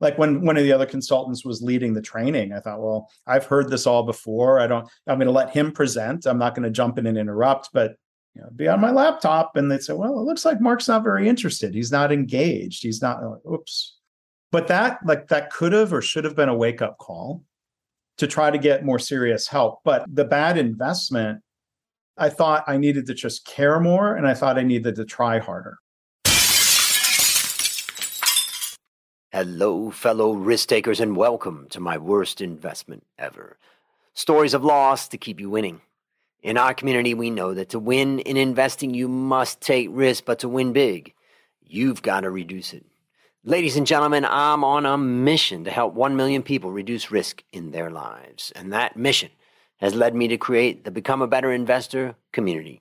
[0.00, 3.46] like when one of the other consultants was leading the training i thought well i've
[3.46, 4.60] heard this all before.
[4.60, 6.26] I don't i'm going to let him present.
[6.26, 7.96] I'm not going to jump in and interrupt but
[8.34, 9.56] you know, be on my laptop.
[9.56, 11.74] And they'd say well it looks like mark's not very interested.
[11.74, 12.82] He's not engaged.
[12.82, 13.96] He's not like, oops.
[14.52, 17.42] But that like that could have or should have been a wake up call
[18.18, 19.80] to try to get more serious help.
[19.84, 21.42] But the bad investment
[22.18, 25.38] i thought i needed to just care more and i thought i needed to try
[25.38, 25.78] harder
[29.30, 33.58] Hello, fellow risk takers, and welcome to my worst investment ever.
[34.14, 35.82] Stories of loss to keep you winning.
[36.42, 40.38] In our community, we know that to win in investing, you must take risk, but
[40.38, 41.12] to win big,
[41.62, 42.86] you've got to reduce it.
[43.44, 47.70] Ladies and gentlemen, I'm on a mission to help 1 million people reduce risk in
[47.70, 48.50] their lives.
[48.56, 49.28] And that mission
[49.76, 52.80] has led me to create the Become a Better Investor community.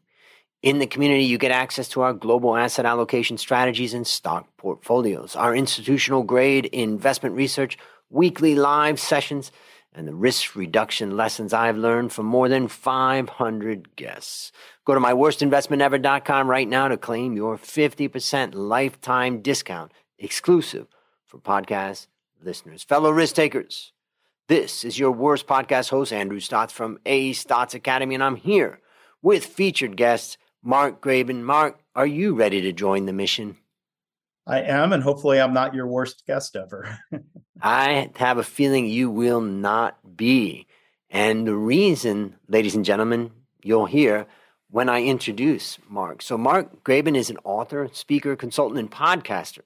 [0.68, 5.34] In the community, you get access to our global asset allocation strategies and stock portfolios,
[5.34, 7.78] our institutional grade investment research,
[8.10, 9.54] weekly live sessions,
[9.94, 14.52] and the risk reduction lessons I've learned from more than 500 guests.
[14.84, 20.88] Go to myworstinvestmentever.com right now to claim your 50% lifetime discount exclusive
[21.24, 22.08] for podcast
[22.44, 22.84] listeners.
[22.84, 23.94] Fellow risk takers,
[24.50, 28.82] this is your worst podcast host, Andrew Stotz from A Stotz Academy, and I'm here
[29.22, 31.44] with featured guests Mark Graban.
[31.44, 33.58] Mark, are you ready to join the mission?
[34.46, 36.98] I am, and hopefully, I'm not your worst guest ever.
[37.62, 40.68] I have a feeling you will not be.
[41.10, 43.32] And the reason, ladies and gentlemen,
[43.64, 44.26] you'll hear
[44.70, 46.22] when I introduce Mark.
[46.22, 49.64] So, Mark Graban is an author, speaker, consultant, and podcaster.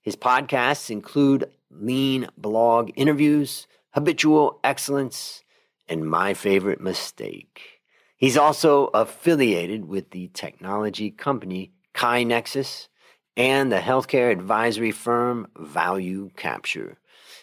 [0.00, 5.44] His podcasts include lean blog interviews, habitual excellence,
[5.88, 7.71] and my favorite mistake.
[8.22, 12.86] He's also affiliated with the technology company KaiNexus
[13.36, 16.98] and the healthcare advisory firm Value Capture.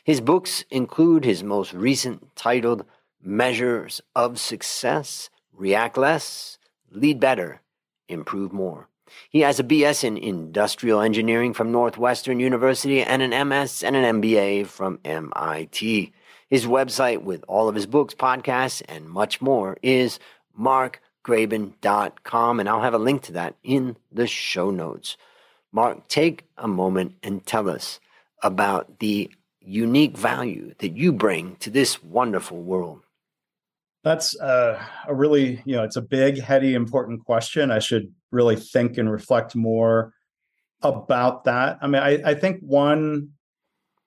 [0.06, 2.86] His books include his most recent titled
[3.22, 6.58] Measures of Success React Less,
[6.90, 7.60] Lead Better,
[8.08, 8.88] Improve More.
[9.30, 14.22] He has a BS in Industrial Engineering from Northwestern University and an MS and an
[14.22, 16.14] MBA from MIT.
[16.50, 20.20] His website with all of his books, podcasts, and much more is
[20.60, 25.18] markgraban.com, and I'll have a link to that in the show notes.
[25.72, 28.00] Mark, take a moment and tell us
[28.42, 29.30] about the
[29.62, 33.02] unique value that you bring to this wonderful world.
[34.04, 37.70] That's uh, a really, you know, it's a big, heady, important question.
[37.70, 40.14] I should really think and reflect more
[40.82, 41.78] about that.
[41.82, 43.32] I mean, I, I think one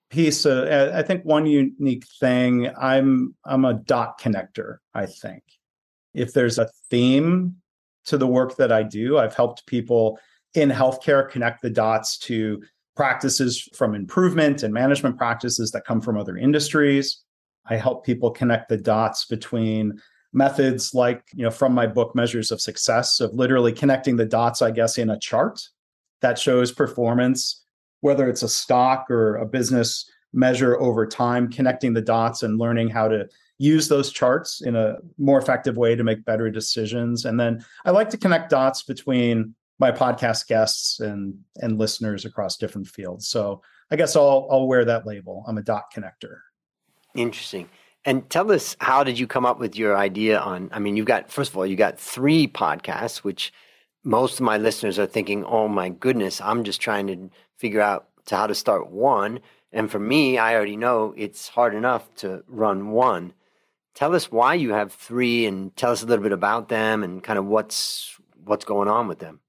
[0.09, 5.43] piece of, I think one unique thing, I'm, I'm a dot connector, I think
[6.13, 7.55] if there's a theme
[8.05, 10.19] to the work that I do, I've helped people
[10.53, 12.61] in healthcare connect the dots to
[12.95, 17.23] practices from improvement and management practices that come from other industries.
[17.65, 19.99] I help people connect the dots between
[20.33, 24.61] methods like, you know, from my book Measures of Success of literally connecting the dots,
[24.61, 25.61] I guess, in a chart
[26.21, 27.63] that shows performance,
[28.01, 32.89] whether it's a stock or a business measure over time, connecting the dots and learning
[32.89, 33.27] how to
[33.63, 37.23] use those charts in a more effective way to make better decisions.
[37.23, 42.57] And then I like to connect dots between my podcast guests and and listeners across
[42.57, 43.27] different fields.
[43.27, 45.45] So I guess I'll I'll wear that label.
[45.47, 46.39] I'm a dot connector.
[47.15, 47.69] Interesting.
[48.05, 51.05] And tell us how did you come up with your idea on I mean you've
[51.05, 53.53] got first of all you got 3 podcasts which
[54.03, 58.09] most of my listeners are thinking, "Oh my goodness, I'm just trying to figure out
[58.25, 59.39] to how to start one."
[59.71, 63.33] And for me, I already know it's hard enough to run one.
[63.95, 67.23] Tell us why you have three, and tell us a little bit about them and
[67.23, 69.39] kind of what's what's going on with them.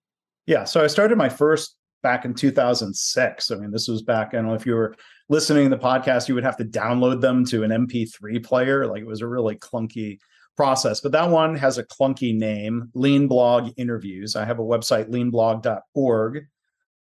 [0.47, 3.50] Yeah, so I started my first back in 2006.
[3.50, 4.28] I mean, this was back.
[4.28, 4.94] I don't know if you were
[5.28, 8.87] listening to the podcast, you would have to download them to an MP3 player.
[8.87, 10.19] Like it was a really clunky
[10.56, 11.00] process.
[11.00, 14.37] But that one has a clunky name, Lean Blog Interviews.
[14.37, 16.47] I have a website, leanblog.org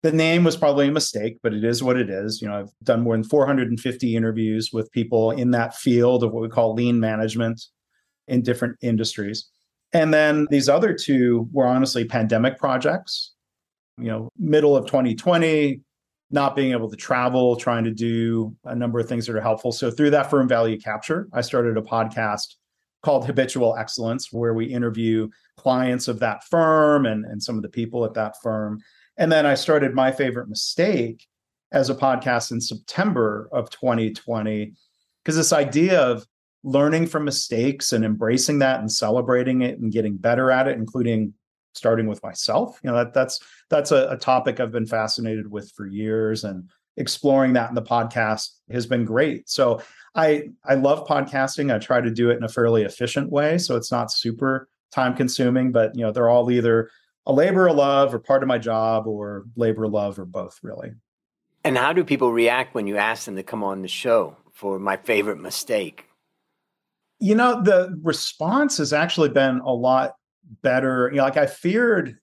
[0.02, 2.40] the name was probably a mistake, but it is what it is.
[2.40, 6.42] You know, I've done more than 450 interviews with people in that field of what
[6.42, 7.60] we call lean management
[8.28, 9.48] in different industries.
[9.92, 13.32] And then these other two were honestly pandemic projects.
[13.98, 15.80] You know, middle of 2020,
[16.30, 19.72] not being able to travel, trying to do a number of things that are helpful.
[19.72, 22.56] So through that firm value capture, I started a podcast
[23.02, 27.68] called Habitual Excellence, where we interview clients of that firm and, and some of the
[27.68, 28.80] people at that firm
[29.16, 31.26] and then I started My Favorite Mistake
[31.72, 34.72] as a podcast in September of 2020
[35.24, 36.26] because this idea of
[36.62, 41.32] learning from mistakes and embracing that and celebrating it and getting better at it including
[41.74, 45.70] starting with myself you know that that's that's a, a topic i've been fascinated with
[45.72, 49.48] for years and exploring that in the podcast has been great.
[49.48, 49.82] So
[50.14, 51.74] I I love podcasting.
[51.74, 55.14] I try to do it in a fairly efficient way, so it's not super time
[55.14, 55.72] consuming.
[55.72, 56.90] But you know, they're all either
[57.26, 60.60] a labor of love or part of my job, or labor of love, or both,
[60.62, 60.92] really.
[61.64, 64.78] And how do people react when you ask them to come on the show for
[64.78, 66.04] my favorite mistake?
[67.18, 70.14] You know, the response has actually been a lot
[70.62, 71.10] better.
[71.10, 72.16] You know, like I feared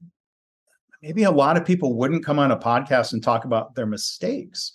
[1.01, 4.71] maybe a lot of people wouldn't come on a podcast and talk about their mistakes.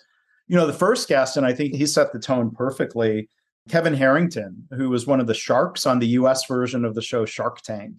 [0.46, 3.30] You know, the first guest, and I think he set the tone perfectly,
[3.70, 7.24] Kevin Harrington, who was one of the sharks on the US version of the show
[7.24, 7.94] Shark Tank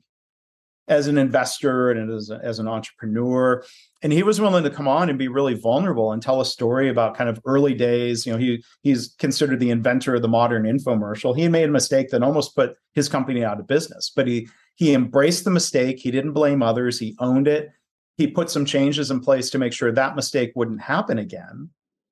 [0.90, 3.64] as an investor and as, a, as an entrepreneur.
[4.02, 6.90] And he was willing to come on and be really vulnerable and tell a story
[6.90, 8.26] about kind of early days.
[8.26, 11.38] You know, he he's considered the inventor of the modern infomercial.
[11.38, 14.94] He made a mistake that almost put his company out of business, but he he
[14.94, 16.00] embraced the mistake.
[16.00, 16.98] He didn't blame others.
[16.98, 17.70] He owned it.
[18.18, 21.70] He put some changes in place to make sure that mistake wouldn't happen again.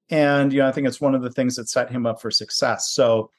[0.09, 2.31] And you know, I think it's one of the things that set him up for
[2.31, 2.91] success.
[2.91, 3.31] So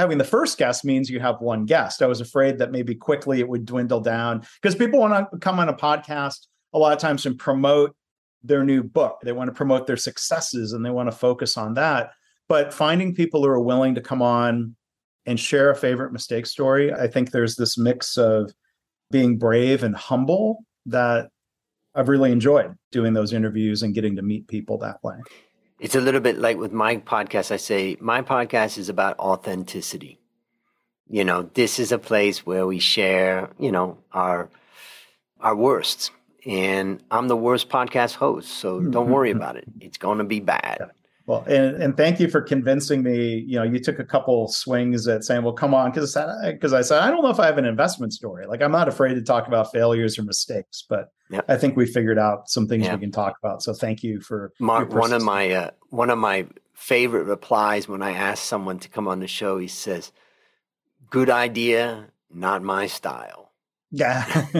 [0.00, 2.00] having the first guest means you have one guest.
[2.00, 5.60] I was afraid that maybe quickly it would dwindle down because people want to come
[5.60, 7.94] on a podcast a lot of times and promote
[8.42, 9.18] their new book.
[9.22, 12.12] They want to promote their successes and they want to focus on that.
[12.48, 14.74] But finding people who are willing to come on
[15.26, 18.50] and share a favorite mistake story, I think there's this mix of
[19.10, 21.28] being brave and humble that
[21.94, 25.16] I've really enjoyed doing those interviews and getting to meet people that way.
[25.80, 27.50] It's a little bit like with my podcast.
[27.50, 30.20] I say my podcast is about authenticity.
[31.08, 34.50] You know, this is a place where we share, you know, our
[35.40, 36.10] our worsts.
[36.44, 39.64] And I'm the worst podcast host, so don't worry about it.
[39.80, 40.90] It's going to be bad.
[41.30, 43.44] Well, and, and thank you for convincing me.
[43.46, 46.82] You know, you took a couple swings at saying, "Well, come on," because because I
[46.82, 48.48] said I don't know if I have an investment story.
[48.48, 51.44] Like I'm not afraid to talk about failures or mistakes, but yep.
[51.46, 53.62] I think we figured out some things we can talk about.
[53.62, 54.92] So thank you for Mark.
[54.92, 59.06] One of my uh, one of my favorite replies when I ask someone to come
[59.06, 60.10] on the show, he says,
[61.10, 63.52] "Good idea, not my style."
[63.92, 64.26] Yeah.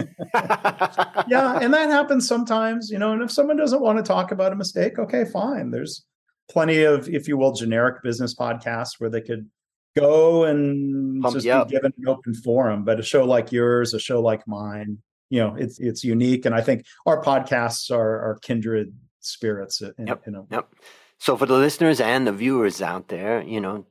[1.27, 1.59] yeah.
[1.59, 3.11] And that happens sometimes, you know.
[3.11, 5.71] And if someone doesn't want to talk about a mistake, okay, fine.
[5.71, 6.05] There's
[6.51, 9.49] plenty of, if you will, generic business podcasts where they could
[9.95, 12.83] go and Pump just be given an open forum.
[12.83, 14.99] But a show like yours, a show like mine,
[15.29, 19.81] you know, it's it's unique, and I think our podcasts are are kindred spirits.
[19.81, 20.21] In, yep.
[20.27, 20.73] In a, yep.
[21.17, 23.85] So for the listeners and the viewers out there, you know,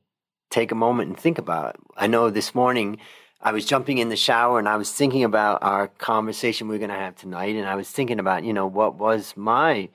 [0.49, 1.75] take a moment and think about.
[1.75, 1.81] It.
[1.97, 2.97] I know this morning.
[3.43, 6.77] I was jumping in the shower and I was thinking about our conversation we are
[6.77, 7.55] going to have tonight.
[7.55, 9.89] And I was thinking about, you know, what was my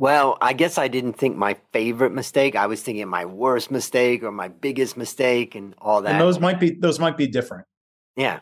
[0.00, 2.56] well, I guess I didn't think my favorite mistake.
[2.56, 6.12] I was thinking my worst mistake or my biggest mistake and all that.
[6.12, 7.66] And those might be those might be different.
[8.16, 8.40] Yeah.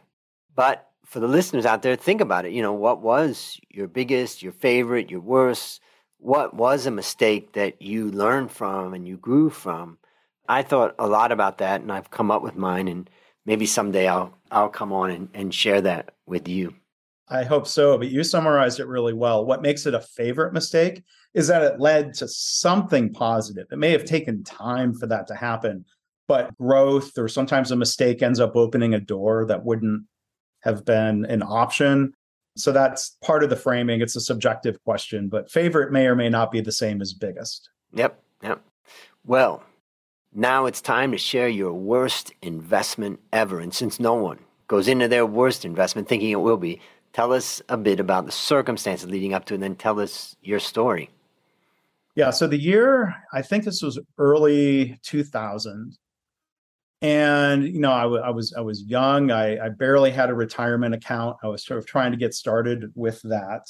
[0.54, 2.52] But for the listeners out there, think about it.
[2.52, 5.80] You know, what was your biggest, your favorite, your worst?
[6.18, 9.98] What was a mistake that you learned from and you grew from?
[10.48, 13.10] I thought a lot about that and I've come up with mine and
[13.44, 16.76] maybe someday I'll I'll come on and, and share that with you.
[17.28, 19.44] I hope so, but you summarized it really well.
[19.44, 21.02] What makes it a favorite mistake
[21.34, 23.66] is that it led to something positive.
[23.70, 25.84] It may have taken time for that to happen,
[26.26, 30.04] but growth or sometimes a mistake ends up opening a door that wouldn't
[30.60, 32.12] have been an option.
[32.56, 34.00] So that's part of the framing.
[34.00, 37.70] It's a subjective question, but favorite may or may not be the same as biggest.
[37.94, 38.20] Yep.
[38.42, 38.60] Yep.
[39.24, 39.62] Well,
[40.34, 43.60] now it's time to share your worst investment ever.
[43.60, 46.80] And since no one goes into their worst investment thinking it will be,
[47.12, 50.36] tell us a bit about the circumstances leading up to it, and then tell us
[50.42, 51.10] your story.
[52.18, 52.30] Yeah.
[52.30, 55.96] So the year, I think this was early 2000.
[57.00, 59.30] And, you know, I, w- I was, I was young.
[59.30, 61.36] I, I barely had a retirement account.
[61.44, 63.68] I was sort of trying to get started with that.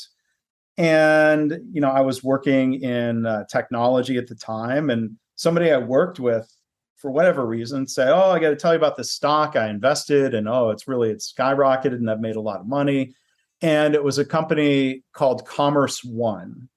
[0.78, 5.76] And, you know, I was working in uh, technology at the time and somebody I
[5.76, 6.50] worked with
[6.96, 10.34] for whatever reason say, "Oh, I got to tell you about this stock I invested,
[10.34, 13.14] and oh, it's really it's skyrocketed, and I've made a lot of money."
[13.60, 16.68] And it was a company called Commerce One,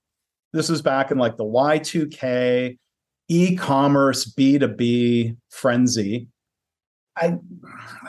[0.54, 2.78] this was back in like the Y2K
[3.30, 6.28] e-commerce B2B frenzy.
[7.16, 7.38] I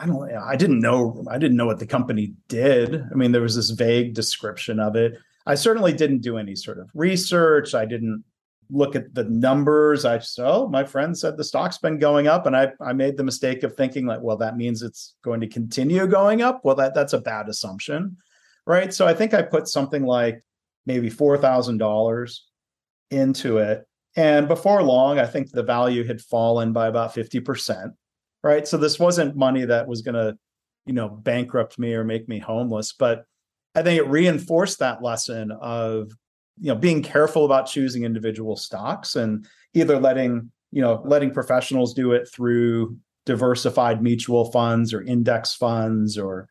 [0.00, 2.94] I don't I didn't know I didn't know what the company did.
[2.94, 5.14] I mean, there was this vague description of it.
[5.46, 7.74] I certainly didn't do any sort of research.
[7.74, 8.24] I didn't
[8.70, 10.04] look at the numbers.
[10.04, 12.46] I just, oh, my friend said the stock's been going up.
[12.46, 15.48] And I I made the mistake of thinking like, well, that means it's going to
[15.48, 16.64] continue going up.
[16.64, 18.16] Well, that that's a bad assumption.
[18.66, 18.94] Right.
[18.94, 20.42] So I think I put something like
[20.86, 22.38] maybe $4,000
[23.10, 23.84] into it.
[24.16, 27.92] And before long, I think the value had fallen by about 50%.
[28.42, 28.66] Right.
[28.66, 30.36] So this wasn't money that was going to,
[30.84, 32.92] you know, bankrupt me or make me homeless.
[32.92, 33.24] But
[33.74, 36.10] I think it reinforced that lesson of,
[36.58, 39.14] you know, being careful about choosing individual stocks.
[39.16, 45.54] And, either letting, you know, letting professionals do it through diversified mutual funds or index
[45.54, 46.48] funds or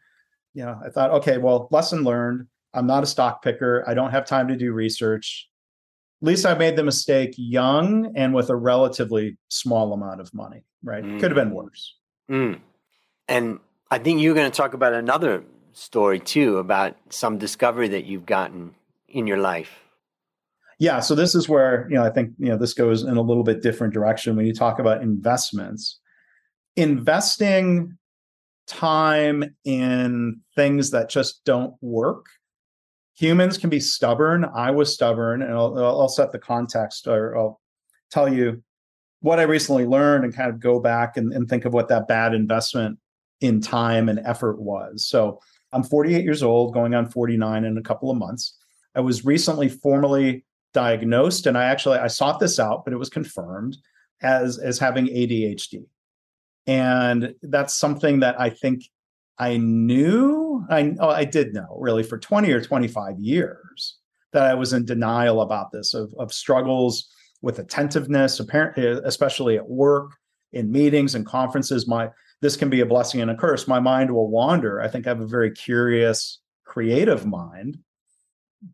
[0.53, 2.47] you know, I thought, okay, well, lesson learned.
[2.74, 3.84] I'm not a stock picker.
[3.88, 5.48] I don't have time to do research.
[6.22, 10.63] At least I made the mistake young and with a relatively small amount of money,
[10.84, 11.04] right?
[11.04, 11.20] Mm.
[11.20, 11.96] Could have been worse.
[12.30, 12.60] Mm.
[13.28, 13.60] And
[13.90, 18.25] I think you're going to talk about another story too about some discovery that you've
[18.25, 18.75] gotten
[19.08, 19.80] in your life.
[20.80, 23.22] Yeah, so this is where, you know, I think, you know, this goes in a
[23.22, 26.00] little bit different direction when you talk about investments.
[26.75, 27.98] Investing
[28.68, 32.25] time in things that just don't work.
[33.22, 34.46] Humans can be stubborn.
[34.46, 37.62] I was stubborn, and I'll, I'll set the context or I'll
[38.10, 38.63] tell you
[39.20, 42.08] what I recently learned and kind of go back and, and think of what that
[42.08, 42.98] bad investment
[43.40, 45.06] in time and effort was.
[45.06, 45.40] So
[45.72, 48.58] I'm 48 years old, going on 49 in a couple of months.
[48.96, 53.10] I was recently formally diagnosed, and I actually I sought this out, but it was
[53.10, 53.78] confirmed
[54.24, 55.86] as as having ADHD.
[56.66, 58.82] And that's something that I think
[59.41, 60.63] I knew.
[60.69, 63.98] I oh, I did know really for 20 or 25 years
[64.33, 67.10] that I was in denial about this of, of struggles
[67.41, 70.12] with attentiveness, apparently, eh, especially at work,
[70.53, 71.88] in meetings and conferences.
[71.88, 73.67] My this can be a blessing and a curse.
[73.67, 74.79] My mind will wander.
[74.79, 77.79] I think I have a very curious, creative mind.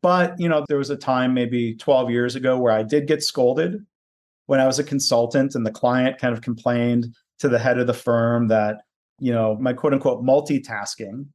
[0.01, 3.23] But you know, there was a time maybe 12 years ago where I did get
[3.23, 3.85] scolded
[4.47, 7.87] when I was a consultant, and the client kind of complained to the head of
[7.87, 8.81] the firm that
[9.19, 11.27] you know my quote unquote multitasking.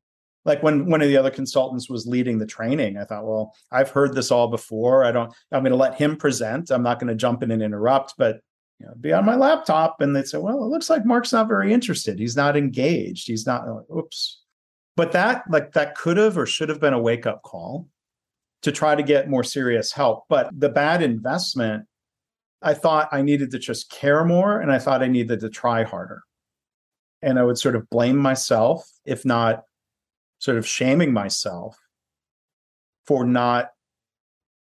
[0.45, 3.91] Like when one of the other consultants was leading the training i thought well i've
[3.91, 5.05] heard this all before.
[5.05, 6.71] I don't i'm going to let him present.
[6.71, 8.41] I'm not going to jump in and interrupt but
[8.81, 10.01] you know be on my laptop.
[10.01, 12.19] And they'd say well it looks like mark's not very interested.
[12.19, 13.27] He's not engaged.
[13.29, 14.41] He's not like, oops.
[14.97, 17.89] But that like that could have or should have been a wake up call
[18.63, 20.25] to try to get more serious help.
[20.29, 21.87] But the bad investment
[22.63, 25.83] I thought I needed to just care more and I thought I needed to try
[25.83, 26.23] harder.
[27.23, 29.63] And I would sort of blame myself, if not
[30.39, 31.79] sort of shaming myself
[33.07, 33.71] for not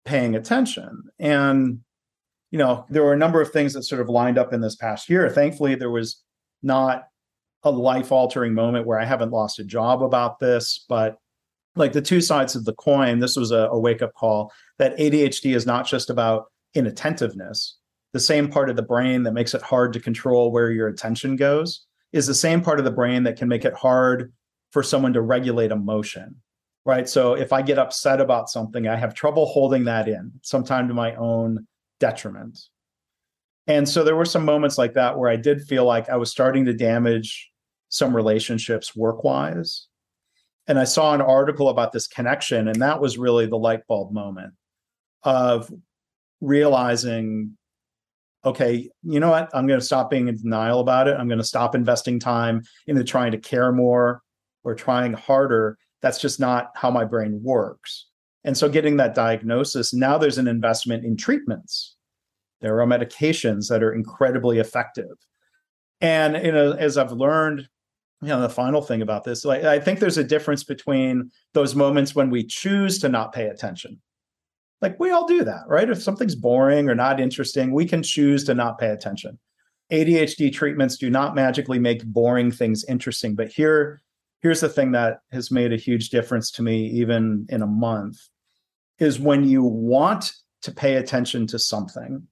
[0.05, 1.05] paying attention.
[1.19, 1.81] And,
[2.51, 4.77] you know, there were a number of things that sort of lined up in this
[4.77, 5.29] past year.
[5.31, 6.23] Thankfully, there was
[6.63, 7.05] not
[7.63, 11.17] a life altering moment where I haven't lost a job about this, but
[11.77, 14.97] like the two sides of the coin, this was a, a wake up call that
[14.99, 17.79] ADHD is not just about inattentiveness,
[18.13, 21.37] the same part of the brain that makes it hard to control where your attention
[21.37, 24.33] goes is the same part of the brain that can make it hard
[24.73, 26.37] for someone to regulate emotion
[26.85, 27.09] right?
[27.09, 30.95] So if i get upset about something i have trouble holding that in sometimes to
[30.95, 31.67] my own
[31.99, 32.59] detriment.
[33.67, 36.31] And so there were some moments like that where i did feel like i was
[36.31, 37.51] starting to damage
[37.89, 39.87] some relationships work wise
[40.67, 44.13] and i saw an article about this connection and that was really the light bulb
[44.13, 44.55] moment
[45.23, 45.71] of
[46.41, 47.57] realizing
[48.45, 49.51] okay, you know what?
[49.55, 51.17] I'm going to stop being in denial about it.
[51.19, 54.23] I'm going to stop investing time into trying to care more
[54.65, 55.77] or trying harder.
[56.03, 58.07] That's just not how my brain works.
[58.45, 61.97] And so getting that diagnosis, now there's an investment in treatments.
[62.61, 65.17] There are medications that are incredibly effective.
[66.01, 67.69] And you know, as I've learned,
[68.23, 71.75] you know, the final thing about this, like I think there's a difference between those
[71.75, 74.01] moments when we choose to not pay attention
[74.81, 75.89] like we all do that, right?
[75.89, 79.39] If something's boring or not interesting, we can choose to not pay attention.
[79.93, 84.01] ADHD treatments do not magically make boring things interesting, but here
[84.41, 88.17] here's the thing that has made a huge difference to me even in a month
[88.99, 90.33] is when you want
[90.63, 92.27] to pay attention to something,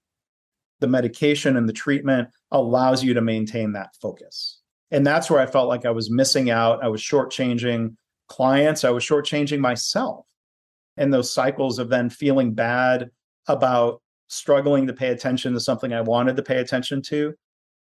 [0.81, 4.61] the medication and the treatment allows you to maintain that focus.
[4.91, 6.83] And that's where I felt like I was missing out.
[6.83, 7.97] I was shortchanging
[8.29, 8.85] clients.
[8.85, 10.28] I was shortchanging myself
[10.99, 13.11] and those cycles of then feeling bad
[13.47, 17.35] about struggling to pay attention to something I wanted to pay attention to,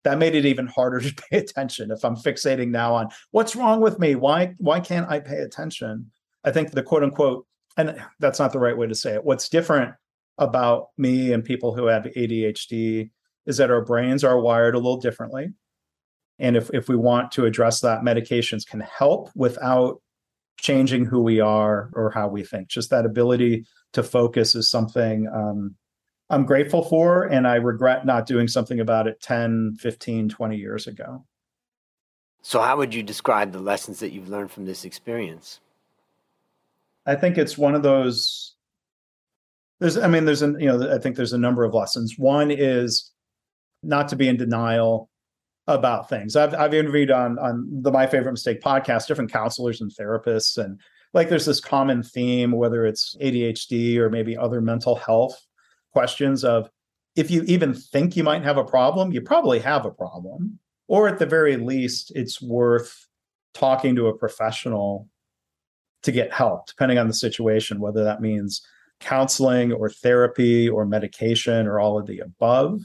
[0.02, 1.90] that made it even harder to pay attention.
[1.90, 6.10] If I'm fixating now on what's wrong with me, why why can't I pay attention?
[6.44, 9.24] I think the quote unquote, and that's not the right way to say it.
[9.24, 9.94] What's different
[10.38, 13.10] about me and people who have ADHD
[13.46, 15.48] is that our brains are wired a little differently.
[16.38, 20.00] And if, if we want to address that, medications can help without
[20.58, 22.68] changing who we are or how we think.
[22.68, 25.76] Just that ability to focus is something um,
[26.30, 30.86] I'm grateful for, and I regret not doing something about it 10, 15, 20 years
[30.86, 31.24] ago.
[32.42, 35.60] So, how would you describe the lessons that you've learned from this experience?
[37.06, 38.54] I think it's one of those.
[39.80, 42.18] There's, I mean, there's an, you know, I think there's a number of lessons.
[42.18, 43.12] One is
[43.82, 45.10] not to be in denial
[45.66, 46.36] about things.
[46.36, 50.80] I've I've interviewed on on the My Favorite Mistake podcast different counselors and therapists and
[51.14, 55.46] like there's this common theme whether it's ADHD or maybe other mental health
[55.92, 56.68] questions of
[57.16, 60.58] if you even think you might have a problem, you probably have a problem.
[60.88, 63.06] Or at the very least, it's worth
[63.54, 65.08] talking to a professional
[66.02, 68.66] to get help, depending on the situation, whether that means
[69.00, 72.80] counseling or therapy or medication or all of the above.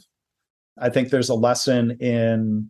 [0.81, 2.69] I think there's a lesson in,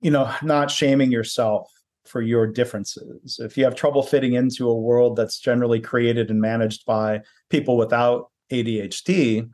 [0.00, 1.70] you know, not shaming yourself
[2.04, 3.38] for your differences.
[3.40, 7.76] If you have trouble fitting into a world that's generally created and managed by people
[7.76, 9.48] without ADHD,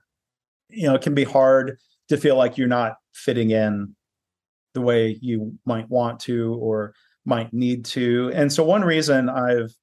[0.70, 3.94] you know, it can be hard to feel like you're not fitting in
[4.74, 6.94] the way you might want to or
[7.24, 8.30] might need to.
[8.34, 9.74] And so one reason I've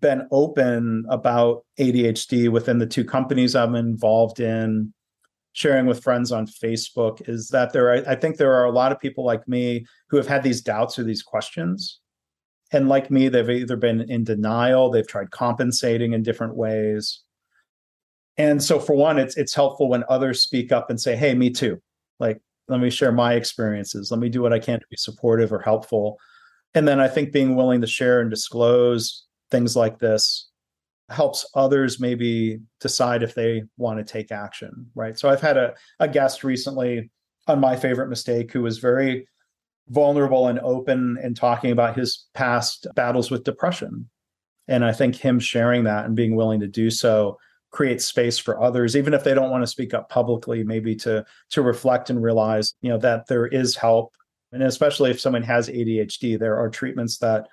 [0.00, 4.92] been open about ADHD within the two companies I'm involved in,
[5.58, 8.92] sharing with friends on Facebook, is that there are, I think there are a lot
[8.92, 11.98] of people like me who have had these doubts or these questions.
[12.70, 17.22] And like me, they've either been in denial, they've tried compensating in different ways.
[18.36, 21.50] And so for one, it's it's helpful when others speak up and say, hey, me
[21.50, 21.82] too.
[22.20, 24.12] Like, let me share my experiences.
[24.12, 26.18] Let me do what I can to be supportive or helpful.
[26.72, 30.48] And then I think being willing to share and disclose things like this
[31.10, 35.18] helps others maybe decide if they want to take action right?
[35.18, 37.10] So i've had a, a guest recently
[37.46, 39.26] on my favorite mistake who was very
[39.88, 44.08] vulnerable and open and talking about his past battles with depression.
[44.68, 47.38] And i think him sharing that and being willing to do so
[47.70, 51.24] creates space for others even if they don't want to speak up publicly maybe to
[51.50, 54.14] to reflect and realize you know that there is help.
[54.52, 57.46] And especially if someone has adhd there are treatments that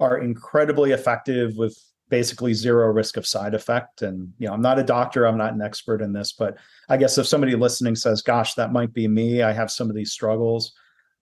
[0.00, 4.02] are incredibly effective with basically zero risk of side effect.
[4.02, 6.56] And you know i'm not a doctor i'm not an expert in this but
[6.88, 9.96] i guess if somebody listening says gosh that might be me i have some of
[9.96, 10.72] these struggles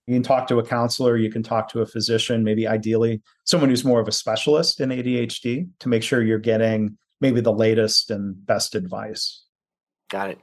[0.07, 3.71] you can talk to a counselor you can talk to a physician maybe ideally someone
[3.71, 8.11] who's more of a specialist in adhd to make sure you're getting maybe the latest
[8.11, 9.45] and best advice.
[10.09, 10.39] Got it.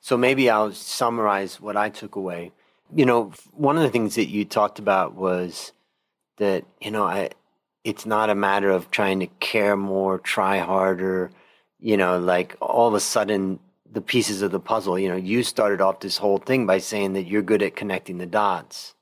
[0.00, 2.52] So maybe i'll summarize what i took away.
[2.94, 5.72] You know one of the things that you talked about was
[6.36, 7.30] that you know i
[7.84, 11.30] it's not a matter of trying to care more, try harder,
[11.78, 15.42] you know, like all of a sudden the pieces of the puzzle, you know, you
[15.42, 18.94] started off this whole thing by saying that you're good at connecting the dots.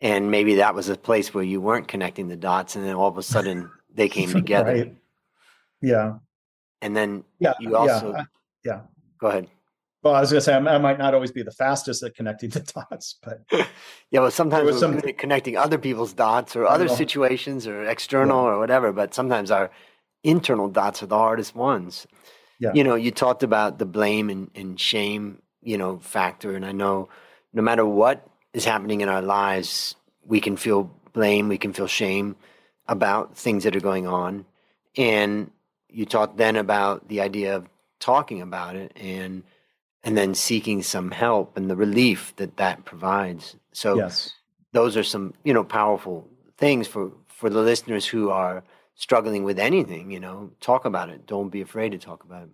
[0.00, 3.08] And maybe that was a place where you weren't connecting the dots and then all
[3.08, 4.72] of a sudden they came together.
[4.72, 4.96] right.
[5.80, 6.18] Yeah.
[6.82, 8.24] And then yeah, you also yeah.
[8.64, 8.80] yeah.
[9.18, 9.48] Go ahead.
[10.04, 12.50] Well, I was going to say I might not always be the fastest at connecting
[12.50, 13.40] the dots, but
[14.10, 15.00] yeah, well, sometimes we're some...
[15.00, 18.50] connecting other people's dots or other situations or external yeah.
[18.50, 18.92] or whatever.
[18.92, 19.70] But sometimes our
[20.22, 22.06] internal dots are the hardest ones.
[22.60, 22.72] Yeah.
[22.74, 26.72] You know, you talked about the blame and, and shame, you know, factor, and I
[26.72, 27.08] know
[27.54, 31.86] no matter what is happening in our lives, we can feel blame, we can feel
[31.86, 32.36] shame
[32.86, 34.44] about things that are going on,
[34.98, 35.50] and
[35.88, 37.66] you talked then about the idea of
[38.00, 39.42] talking about it and
[40.04, 43.56] and then seeking some help and the relief that that provides.
[43.72, 44.32] So yes.
[44.72, 48.62] those are some, you know, powerful things for for the listeners who are
[48.94, 51.26] struggling with anything, you know, talk about it.
[51.26, 52.50] Don't be afraid to talk about it.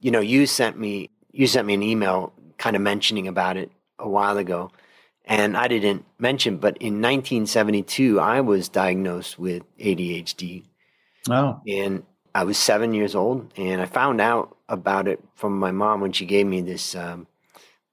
[0.00, 3.70] You know, you sent me you sent me an email kind of mentioning about it
[3.98, 4.70] a while ago.
[5.24, 10.64] And I didn't mention, but in 1972, I was diagnosed with ADHD.
[11.28, 11.60] Oh.
[11.68, 12.02] And
[12.34, 16.12] I was seven years old, and I found out about it from my mom when
[16.12, 17.26] she gave me this um,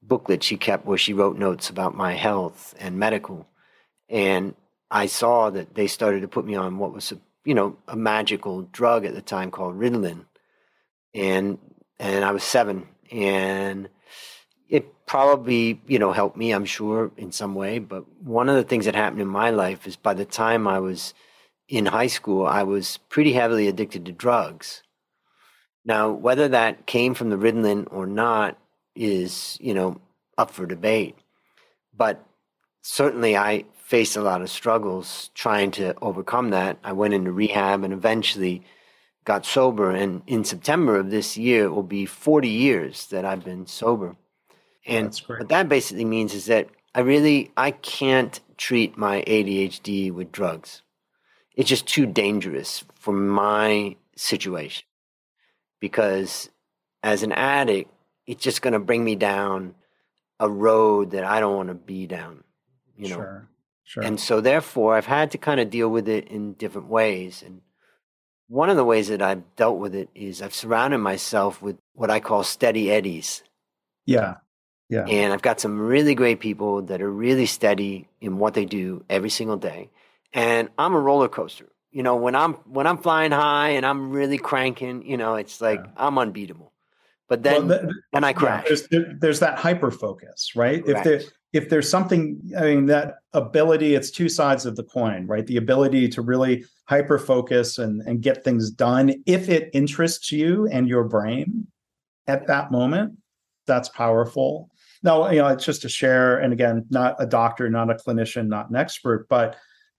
[0.02, 3.48] booklet she kept where she wrote notes about my health and medical.
[4.10, 4.56] And
[4.92, 7.96] I saw that they started to put me on what was a you know a
[7.96, 10.26] magical drug at the time called Ritalin,
[11.14, 11.58] and
[12.00, 13.90] and I was seven, and
[14.70, 17.80] it probably you know helped me, I'm sure, in some way.
[17.80, 20.80] But one of the things that happened in my life is by the time I
[20.80, 21.14] was
[21.68, 24.84] in high school, I was pretty heavily addicted to drugs.
[25.86, 28.58] Now, whether that came from the Ritalin or not
[28.96, 30.00] is, you know,
[30.38, 31.16] up for debate.
[31.96, 32.26] But
[32.82, 36.78] certainly I faced a lot of struggles trying to overcome that.
[36.84, 38.64] I went into rehab and eventually
[39.24, 39.92] got sober.
[39.92, 44.16] And in September of this year, it will be 40 years that I've been sober.
[44.88, 50.32] And what that basically means is that I really I can't treat my ADHD with
[50.32, 50.82] drugs
[51.56, 54.86] it's just too dangerous for my situation
[55.80, 56.50] because
[57.04, 57.92] as an addict
[58.28, 59.76] it's just going to bring me down
[60.40, 62.44] a road that i don't want to be down
[62.98, 63.48] you know sure,
[63.84, 64.04] sure.
[64.04, 67.62] and so therefore i've had to kind of deal with it in different ways and
[68.48, 72.12] one of the ways that i've dealt with it is i've surrounded myself with what
[72.12, 73.44] i call steady eddies
[74.06, 74.36] yeah
[74.90, 78.66] yeah and i've got some really great people that are really steady in what they
[78.66, 79.90] do every single day
[80.36, 81.70] and I'm a roller coaster.
[81.96, 85.62] You know, when I'm when I'm flying high and I'm really cranking, you know, it's
[85.62, 85.92] like yeah.
[85.96, 86.74] I'm unbeatable.
[87.30, 88.66] But then, well, the, then I crash.
[88.70, 90.84] Yeah, there's, there's that hyper focus, right?
[90.86, 91.22] If there
[91.54, 95.48] if there's something, I mean, that ability, it's two sides of the coin, right?
[95.48, 100.68] The ability to really hyper focus and and get things done if it interests you
[100.68, 101.66] and your brain
[102.28, 103.14] at that moment,
[103.68, 104.70] that's powerful.
[105.02, 108.48] Now, you know, it's just to share, and again, not a doctor, not a clinician,
[108.48, 109.56] not an expert, but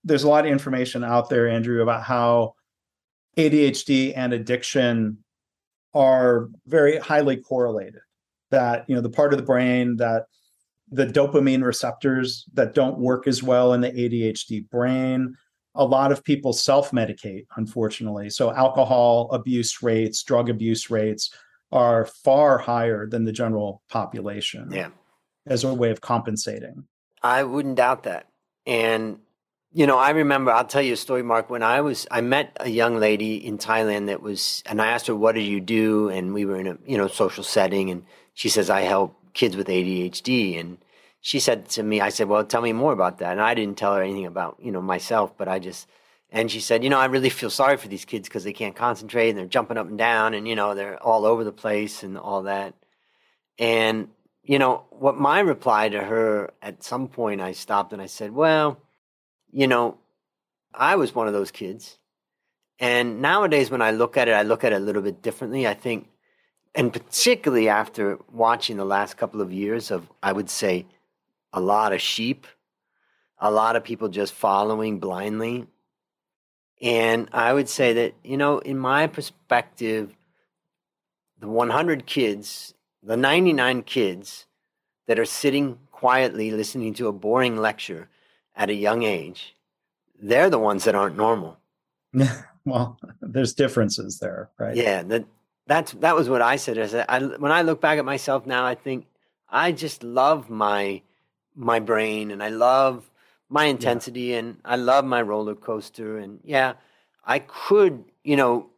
[0.07, 2.55] there's a lot of information out there, Andrew, about how
[3.37, 5.19] ADHD and addiction
[5.95, 8.01] are very highly correlated.
[8.51, 10.27] That, you know, the part of the brain that
[10.90, 15.37] the dopamine receptors that don't work as well in the ADHD brain.
[15.75, 18.31] A lot of people self medicate, unfortunately.
[18.31, 21.35] So, alcohol abuse rates, drug abuse rates
[21.73, 24.71] are far higher than the general population.
[24.71, 24.90] Yeah.
[25.47, 26.85] As a way of compensating.
[27.23, 28.29] I wouldn't doubt that.
[28.66, 29.19] And
[29.72, 31.50] you know, I remember, I'll tell you a story, Mark.
[31.50, 35.07] When I was, I met a young lady in Thailand that was, and I asked
[35.09, 36.09] her, what do you do?
[36.09, 37.90] And we were in a, you know, social setting.
[37.90, 40.59] And she says, I help kids with ADHD.
[40.59, 40.79] And
[41.20, 43.33] she said to me, I said, well, tell me more about that.
[43.33, 45.88] And I didn't tell her anything about, you know, myself, but I just,
[46.31, 48.74] and she said, you know, I really feel sorry for these kids because they can't
[48.76, 52.02] concentrate and they're jumping up and down and, you know, they're all over the place
[52.02, 52.74] and all that.
[53.59, 54.09] And,
[54.42, 58.33] you know, what my reply to her at some point, I stopped and I said,
[58.33, 58.79] well,
[59.57, 59.97] you know,
[60.75, 61.97] I was one of those kids.
[62.79, 65.66] And nowadays, when I look at it, I look at it a little bit differently.
[65.66, 66.11] I think,
[66.75, 70.85] and particularly after watching the last couple of years of, I would say,
[71.55, 72.47] a lot of sheep,
[73.38, 75.66] a lot of people just following blindly.
[76.83, 80.14] And I would say that, you know, in my perspective,
[81.38, 84.45] the 100 kids, the 99 kids
[85.07, 88.11] that are sitting quietly listening to a boring lecture
[88.57, 89.55] at a young age,
[90.21, 91.59] they're the ones that aren't normal.
[92.64, 94.77] well, there's differences there, right?
[94.77, 95.25] Yeah, that
[95.66, 96.79] that's that was what I said.
[96.79, 99.07] I said I, when I look back at myself now, I think
[99.49, 101.03] I just love my
[101.55, 103.11] my brain and I love
[103.49, 104.38] my intensity yeah.
[104.38, 106.75] and I love my roller coaster and yeah,
[107.25, 108.71] I could, you know,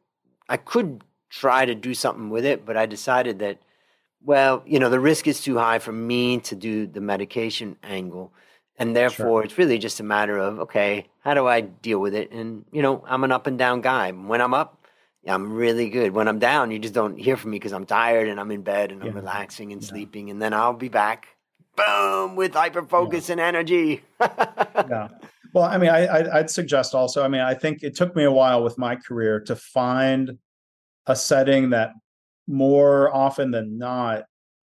[0.49, 3.59] I could try to do something with it, but I decided that
[4.25, 8.33] well, you know, the risk is too high for me to do the medication angle.
[8.79, 9.45] And therefore, sure.
[9.45, 12.31] it's really just a matter of, okay, how do I deal with it?
[12.31, 14.13] And, you know, I'm an up and down guy.
[14.13, 14.87] When I'm up,
[15.27, 16.13] I'm really good.
[16.13, 18.63] When I'm down, you just don't hear from me because I'm tired and I'm in
[18.63, 19.89] bed and I'm relaxing and yeah.
[19.89, 20.31] sleeping.
[20.31, 21.27] And then I'll be back,
[21.77, 23.33] boom, with hyper focus yeah.
[23.33, 24.03] and energy.
[24.21, 25.09] yeah.
[25.55, 28.31] Well, I mean, I, I'd suggest also, I mean, I think it took me a
[28.31, 30.39] while with my career to find
[31.07, 31.93] a setting that
[32.47, 34.25] more often than not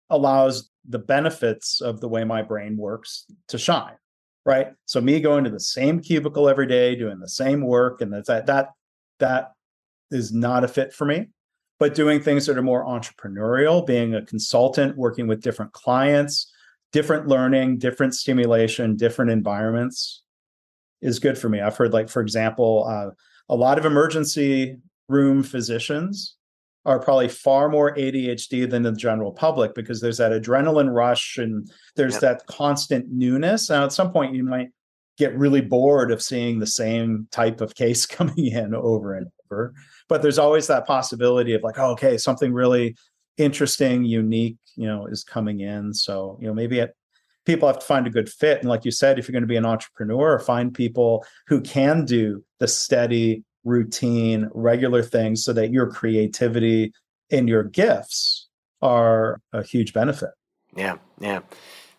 [0.10, 3.94] allows the benefits of the way my brain works to shine
[4.46, 4.68] right?
[4.86, 8.46] So me going to the same cubicle every day, doing the same work, and that
[8.48, 8.70] that
[9.20, 9.52] that
[10.10, 11.30] is not a fit for me.
[11.80, 16.52] But doing things that are more entrepreneurial, being a consultant, working with different clients,
[16.92, 20.22] different learning, different stimulation, different environments
[21.02, 21.60] is good for me.
[21.60, 23.10] I've heard, like, for example, uh,
[23.50, 24.78] a lot of emergency
[25.08, 26.36] room physicians
[26.86, 31.70] are probably far more ADHD than the general public because there's that adrenaline rush and
[31.96, 32.22] there's yep.
[32.22, 33.70] that constant newness.
[33.70, 34.70] Now, at some point, you might
[35.18, 39.74] get really bored of seeing the same type of case coming in over and over.
[40.10, 42.96] But there's always that possibility of like, oh, okay, something really
[43.38, 45.94] interesting, unique, you know, is coming in.
[45.94, 46.96] So, you know, maybe it,
[47.46, 48.60] people have to find a good fit.
[48.60, 52.06] And like you said, if you're going to be an entrepreneur, find people who can
[52.06, 56.94] do the steady, routine, regular things so that your creativity
[57.32, 58.48] and your gifts
[58.82, 60.32] are a huge benefit.
[60.76, 61.42] Yeah, yeah.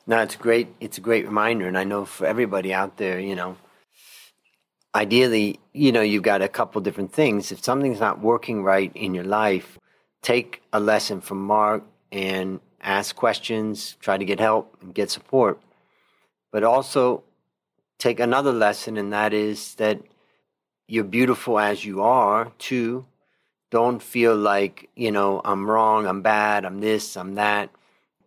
[0.07, 0.69] No, it's great.
[0.81, 3.57] It's a great reminder, and I know for everybody out there, you know,
[4.95, 7.53] ideally, you know, you've got a couple different things.
[7.53, 9.79] If something's not working right in your life,
[10.23, 15.61] take a lesson from Mark and ask questions, try to get help and get support.
[16.51, 17.23] But also
[17.99, 20.01] take another lesson, and that is that
[20.93, 23.07] you're beautiful as you are too.
[23.71, 27.71] Don't feel like you know i'm wrong i'm bad i'm this i'm that.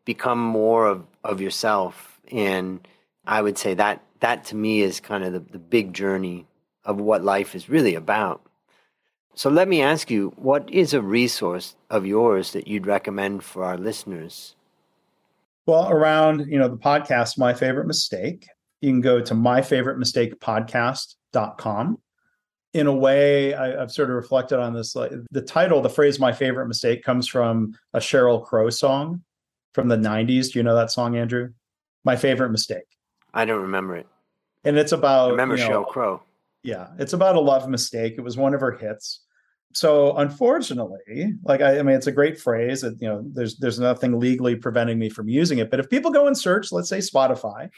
[0.03, 2.19] Become more of, of yourself.
[2.31, 2.87] And
[3.27, 6.47] i would say that that to me is kind of the, the big journey
[6.85, 8.41] of what life is really about.
[9.35, 13.63] So let me ask you what is a resource of yours that you'd recommend for
[13.63, 14.55] our listeners?
[15.67, 18.47] Well around you know the podcast my favorite mistake
[18.81, 21.99] you can go to myfavoritemistakepodcast.com
[22.75, 24.97] in a way, I, have sort of reflected on this.
[24.97, 29.23] Like the title, the phrase "my favorite mistake" comes from a Sheryl Crow song
[29.73, 30.51] from the '90s.
[30.51, 31.53] Do you know that song, Andrew?
[32.03, 32.83] My favorite mistake.
[33.33, 34.07] I don't remember it.
[34.65, 35.29] And it's about.
[35.29, 36.23] I remember you know, Sheryl Crow.
[36.63, 38.15] Yeah, it's about a love mistake.
[38.17, 39.21] It was one of her hits.
[39.73, 42.81] so unfortunately, like I, I, mean, it's a great phrase.
[42.81, 45.71] That, you know, there's there's nothing legally preventing me from using it.
[45.71, 47.69] But if people go and search, let's say Spotify,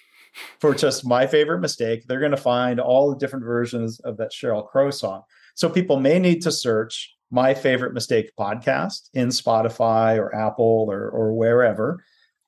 [0.60, 4.32] for just my favorite mistake, they're going to find all the different versions of that
[4.32, 5.24] Sheryl Crow song.
[5.56, 11.10] So people may need to search my favorite mistake podcast in Spotify or Apple or
[11.10, 12.04] or wherever.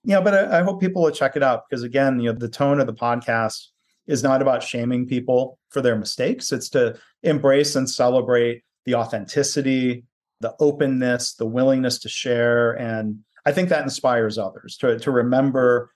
[0.05, 2.47] Know, but I, I hope people will check it out because again, you know, the
[2.49, 3.67] tone of the podcast
[4.07, 6.51] is not about shaming people for their mistakes.
[6.51, 10.03] It's to embrace and celebrate the authenticity,
[10.39, 12.71] the openness, the willingness to share.
[12.71, 15.91] And I think that inspires others to, to remember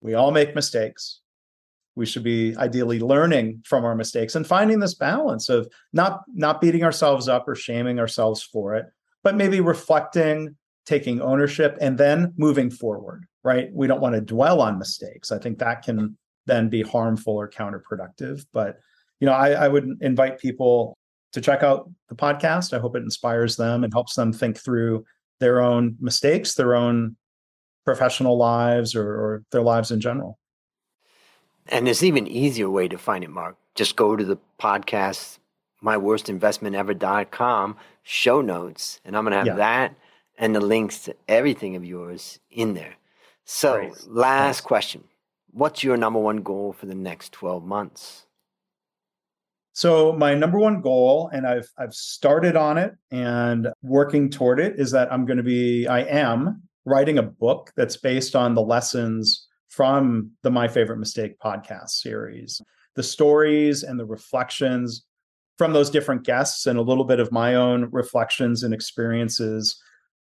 [0.00, 1.20] we all make mistakes.
[1.96, 6.60] We should be ideally learning from our mistakes and finding this balance of not not
[6.60, 8.86] beating ourselves up or shaming ourselves for it,
[9.22, 13.26] but maybe reflecting, taking ownership, and then moving forward.
[13.42, 13.68] Right?
[13.72, 15.30] We don't want to dwell on mistakes.
[15.30, 18.44] I think that can then be harmful or counterproductive.
[18.52, 18.78] But
[19.20, 20.98] you know, I, I would invite people
[21.32, 22.72] to check out the podcast.
[22.72, 25.04] I hope it inspires them and helps them think through
[25.40, 27.16] their own mistakes, their own
[27.84, 30.38] professional lives, or, or their lives in general.
[31.68, 33.56] And there's even easier way to find it, Mark.
[33.74, 35.38] Just go to the podcast,
[35.82, 39.54] myworstinvestmentever.com, show notes, and I'm going to have yeah.
[39.54, 39.94] that
[40.38, 42.94] and the links to everything of yours in there.
[43.44, 44.06] So, Great.
[44.06, 45.04] last question
[45.52, 48.26] What's your number one goal for the next 12 months?
[49.72, 54.78] So my number one goal, and I've I've started on it and working toward it,
[54.78, 58.62] is that I'm going to be I am writing a book that's based on the
[58.62, 62.62] lessons from the My Favorite Mistake podcast series,
[62.94, 65.04] the stories and the reflections
[65.58, 69.80] from those different guests, and a little bit of my own reflections and experiences.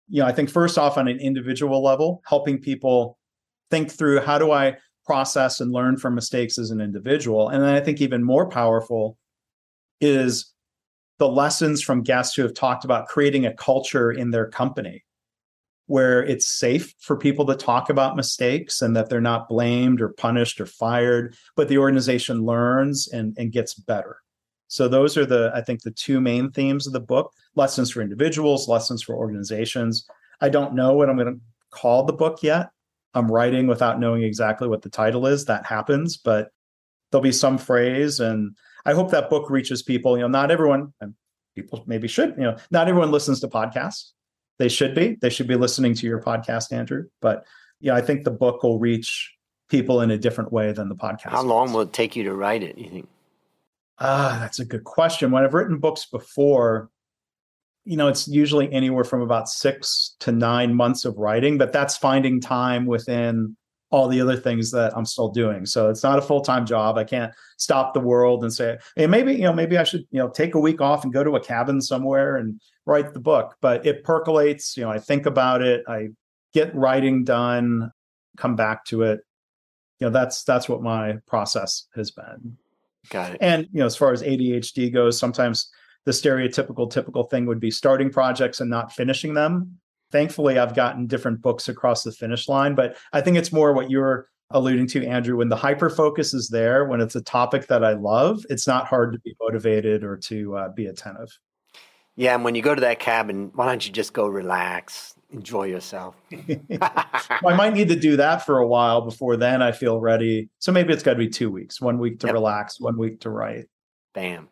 [0.10, 3.18] You know, I think first off on an individual level, helping people
[3.70, 7.76] think through how do I process and learn from mistakes as an individual, and then
[7.76, 9.18] I think even more powerful
[10.02, 10.52] is
[11.20, 15.04] the lessons from guests who have talked about creating a culture in their company
[15.94, 20.10] where it's safe for people to talk about mistakes and that they're not blamed or
[20.10, 24.18] punished or fired, but the organization learns and, and gets better.
[24.70, 28.02] So those are the, I think, the two main themes of the book lessons for
[28.02, 30.08] individuals, lessons for organizations.
[30.42, 32.72] I don't know what I'm going to call the book yet.
[33.14, 35.46] I'm writing without knowing exactly what the title is.
[35.46, 36.50] That happens, but
[37.12, 40.18] there'll be some phrase and I hope that book reaches people.
[40.18, 40.92] You know, not everyone,
[41.54, 44.14] people maybe should, you know, not everyone listens to podcasts.
[44.60, 45.18] They should be.
[45.22, 47.06] They should be listening to your podcast, Andrew.
[47.22, 47.46] But
[47.80, 49.34] yeah, I think the book will reach
[49.70, 51.30] people in a different way than the podcast.
[51.30, 53.10] How long will it take you to write it, you think?
[54.00, 55.32] Ah, that's a good question.
[55.32, 56.90] When I've written books before,
[57.86, 61.98] you know, it's usually anywhere from about six to nine months of writing, but that's
[61.98, 63.58] finding time within
[63.94, 65.68] all the other things that I'm still doing.
[65.68, 66.98] So it's not a full time job.
[66.98, 70.18] I can't stop the world and say, hey, maybe, you know, maybe I should, you
[70.18, 73.56] know, take a week off and go to a cabin somewhere and write the book.
[73.62, 76.08] But it percolates, you know, I think about it, I
[76.56, 77.92] get writing done,
[78.36, 79.20] come back to it.
[80.00, 82.58] You know, that's that's what my process has been.
[83.12, 83.38] Got it.
[83.42, 85.70] And you know, as far as ADHD goes, sometimes
[86.06, 89.78] the stereotypical typical thing would be starting projects and not finishing them
[90.14, 93.90] thankfully I've gotten different books across the finish line, but I think it's more what
[93.92, 95.38] you're alluding to, Andrew.
[95.38, 98.88] When the hyper focus is there, when it's a topic that I love, it's not
[98.88, 101.38] hard to be motivated or to uh, be attentive.
[102.16, 105.64] Yeah, and when you go to that cabin, why don't you just go relax, enjoy
[105.64, 106.16] yourself?
[106.32, 110.50] I might need to do that for a while before then I feel ready.
[110.60, 112.36] So maybe it's got to be two weeks, one week to yep.
[112.36, 113.66] relax, one week to write.
[114.14, 114.50] Bam.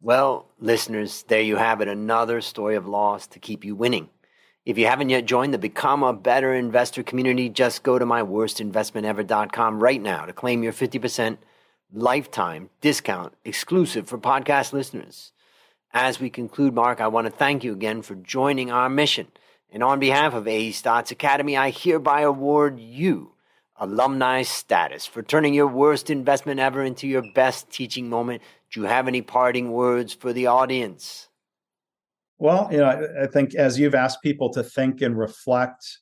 [0.00, 1.88] Well, listeners, there you have it.
[1.88, 4.08] Another story of loss to keep you winning.
[4.64, 9.82] If you haven't yet joined the Become a Better Investor community, just go to myworstinvestmentever.com
[9.82, 11.36] right now to claim your 50%
[11.92, 15.32] lifetime discount exclusive for podcast listeners.
[15.92, 19.26] As we conclude, Mark, I want to thank you again for joining our mission.
[19.70, 23.32] And on behalf of A Stotz Academy, I hereby award you
[23.76, 28.40] alumni status for turning your worst investment ever into your best teaching moment.
[28.72, 31.28] Do you have any parting words for the audience?
[32.38, 35.98] Well, you know, I, I, think as you've asked people to think and reflect,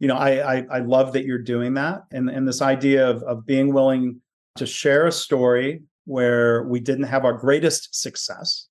[0.00, 3.22] you know, I, I, I love that you're doing that, and and this idea of
[3.22, 4.20] of being willing
[4.56, 8.68] to share a story where we didn't have our greatest success,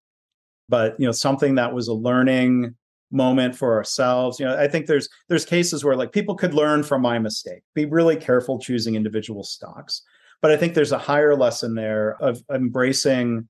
[0.67, 2.76] but you know, something that was a learning
[3.12, 4.39] moment for ourselves.
[4.39, 7.63] You know, I think there's there's cases where like people could learn from my mistake.
[7.74, 10.02] Be really careful choosing individual stocks,
[10.41, 13.48] but I think there's a higher lesson there of embracing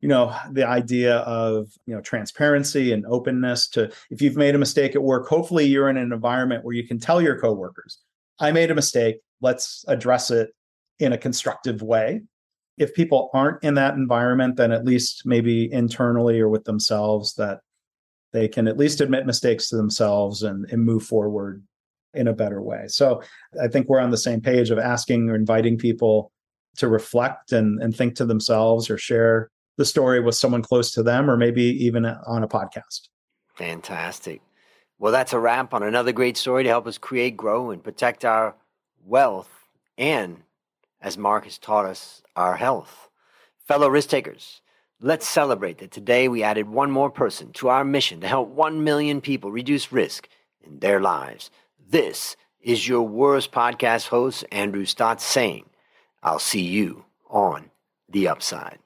[0.00, 4.58] you know the idea of you know transparency and openness to if you've made a
[4.58, 7.98] mistake at work hopefully you're in an environment where you can tell your coworkers
[8.38, 10.50] i made a mistake let's address it
[10.98, 12.20] in a constructive way
[12.78, 17.60] if people aren't in that environment then at least maybe internally or with themselves that
[18.32, 21.62] they can at least admit mistakes to themselves and, and move forward
[22.12, 22.84] in a better way.
[22.88, 23.22] So
[23.62, 26.32] I think we're on the same page of asking or inviting people
[26.76, 31.02] to reflect and, and think to themselves or share the story with someone close to
[31.02, 33.08] them or maybe even on a podcast.
[33.54, 34.42] Fantastic.
[34.98, 38.24] Well, that's a wrap on another great story to help us create, grow, and protect
[38.24, 38.54] our
[39.04, 39.50] wealth
[39.98, 40.42] and,
[41.00, 43.08] as Mark has taught us, our health.
[43.64, 44.62] Fellow risk takers,
[45.00, 48.84] let's celebrate that today we added one more person to our mission to help 1
[48.84, 50.28] million people reduce risk
[50.62, 51.50] in their lives.
[51.88, 55.66] This is your worst podcast host, Andrew Stotz, saying,
[56.22, 57.70] I'll see you on
[58.08, 58.78] the upside.